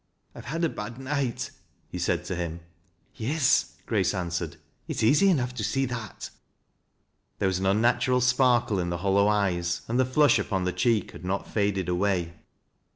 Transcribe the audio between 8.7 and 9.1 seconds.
in the